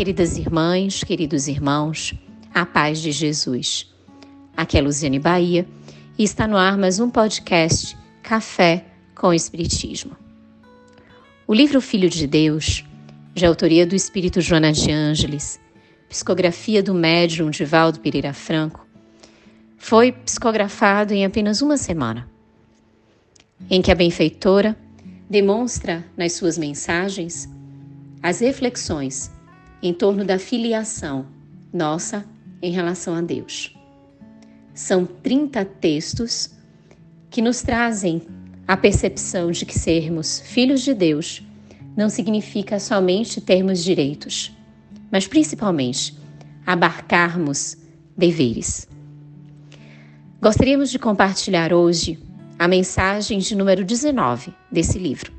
[0.00, 2.14] queridas irmãs, queridos irmãos,
[2.54, 3.86] a paz de Jesus.
[4.56, 5.68] Aqui é Luziane Bahia
[6.18, 10.16] e está no ar mais um podcast Café com Espiritismo.
[11.46, 12.82] O livro Filho de Deus,
[13.34, 15.60] de autoria do Espírito Joana de Ângeles,
[16.08, 18.86] psicografia do médium Divaldo Pereira Franco,
[19.76, 22.26] foi psicografado em apenas uma semana,
[23.68, 24.74] em que a benfeitora
[25.28, 27.46] demonstra nas suas mensagens
[28.22, 29.30] as reflexões
[29.82, 31.26] em torno da filiação
[31.72, 32.24] nossa
[32.62, 33.74] em relação a Deus.
[34.74, 36.50] São 30 textos
[37.28, 38.22] que nos trazem
[38.66, 41.42] a percepção de que sermos filhos de Deus
[41.96, 44.56] não significa somente termos direitos,
[45.10, 46.16] mas principalmente
[46.66, 47.76] abarcarmos
[48.16, 48.88] deveres.
[50.40, 52.18] Gostaríamos de compartilhar hoje
[52.58, 55.32] a mensagem de número 19 desse livro,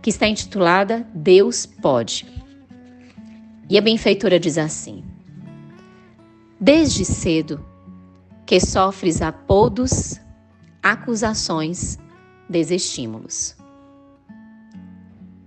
[0.00, 2.43] que está intitulada Deus Pode.
[3.68, 5.02] E a benfeitora diz assim:
[6.60, 7.64] Desde cedo
[8.46, 10.20] que sofres apodos,
[10.82, 11.98] acusações,
[12.48, 13.56] desestímulos.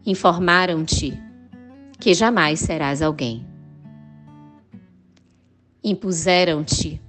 [0.06, 1.14] Informaram-te
[2.00, 3.46] que jamais serás alguém.
[5.84, 7.02] Impuseram-te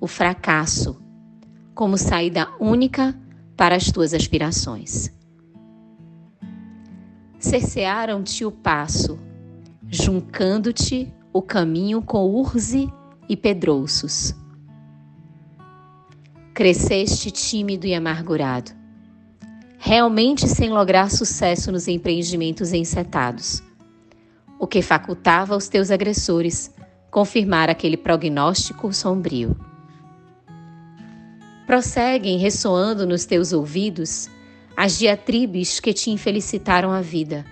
[0.00, 1.00] o fracasso
[1.74, 3.14] como saída única
[3.56, 5.12] para as tuas aspirações.
[7.38, 9.18] Cercearam-te o passo
[9.88, 12.92] juncando-te o caminho com urze
[13.28, 14.34] e pedrouços.
[16.52, 18.72] Cresceste tímido e amargurado,
[19.78, 23.62] realmente sem lograr sucesso nos empreendimentos encetados,
[24.58, 26.74] o que facultava aos teus agressores
[27.10, 29.56] confirmar aquele prognóstico sombrio.
[31.66, 34.28] Prosseguem ressoando nos teus ouvidos
[34.76, 37.44] as diatribes que te infelicitaram a vida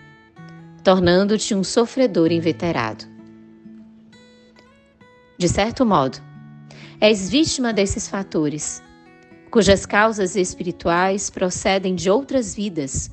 [0.84, 3.06] tornando-te um sofredor inveterado.
[5.38, 6.18] De certo modo,
[7.00, 8.82] és vítima desses fatores,
[9.50, 13.10] cujas causas espirituais procedem de outras vidas,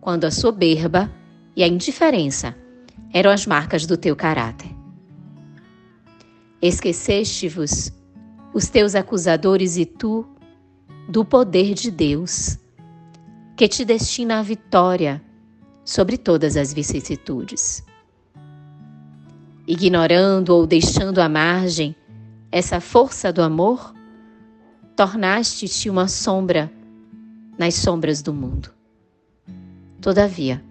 [0.00, 1.10] quando a soberba
[1.56, 2.54] e a indiferença
[3.12, 4.70] eram as marcas do teu caráter.
[6.62, 7.92] Esqueceste-vos,
[8.54, 10.24] os teus acusadores e tu,
[11.08, 12.56] do poder de Deus,
[13.56, 15.20] que te destina à vitória
[15.84, 17.84] sobre todas as vicissitudes.
[19.66, 21.94] Ignorando ou deixando à margem
[22.50, 23.94] essa força do amor,
[24.96, 26.72] tornaste-te uma sombra
[27.58, 28.70] nas sombras do mundo.
[30.00, 30.62] Todavia,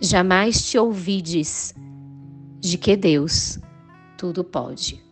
[0.00, 1.74] jamais te ouvides
[2.60, 3.58] de que Deus
[4.16, 5.02] tudo pode.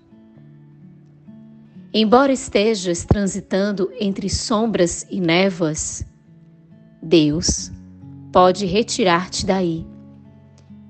[1.94, 6.04] Embora estejas transitando entre sombras e névoas,
[7.00, 7.70] Deus
[8.36, 9.86] pode retirar-te daí,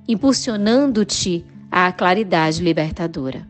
[0.08, 3.48] impulsionando-te à claridade libertadora.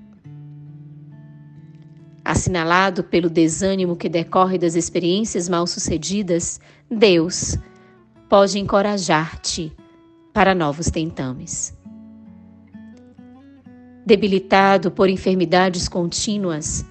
[2.22, 7.56] Assinalado pelo desânimo que decorre das experiências mal-sucedidas, Deus
[8.28, 9.74] pode encorajar-te
[10.30, 11.74] para novos tentames.
[14.04, 16.84] Debilitado por enfermidades contínuas,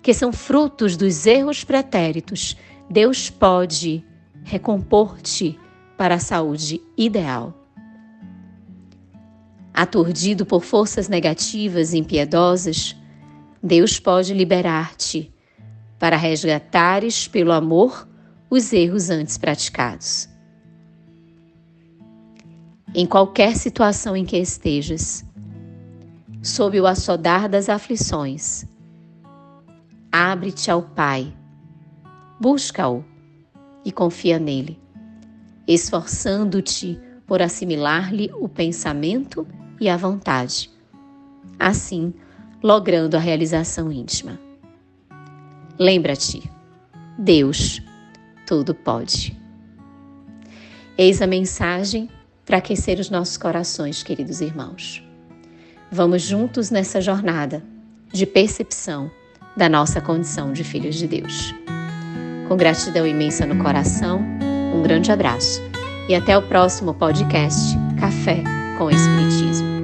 [0.00, 2.56] que são frutos dos erros pretéritos,
[2.88, 4.02] Deus pode
[4.44, 5.60] recompor-te
[5.98, 7.52] para a saúde ideal.
[9.74, 12.96] Aturdido por forças negativas e impiedosas,
[13.60, 15.34] Deus pode liberar-te
[15.98, 18.08] para resgatares pelo amor
[18.48, 20.28] os erros antes praticados.
[22.94, 25.24] Em qualquer situação em que estejas,
[26.40, 28.64] sob o assodar das aflições,
[30.12, 31.36] abre-te ao Pai,
[32.40, 33.04] busca-o
[33.84, 34.87] e confia nele
[35.68, 39.46] esforçando-te por assimilar-lhe o pensamento
[39.78, 40.70] e a vontade,
[41.58, 42.14] assim
[42.62, 44.40] logrando a realização íntima.
[45.78, 46.50] Lembra-te,
[47.18, 47.82] Deus
[48.46, 49.38] tudo pode.
[50.96, 52.08] Eis a mensagem
[52.46, 55.04] para aquecer os nossos corações, queridos irmãos.
[55.92, 57.62] Vamos juntos nessa jornada
[58.10, 59.10] de percepção
[59.54, 61.54] da nossa condição de filhos de Deus.
[62.48, 64.37] Com gratidão imensa no coração,
[64.74, 65.62] um grande abraço
[66.08, 68.42] e até o próximo podcast Café
[68.78, 69.77] com Espiritismo.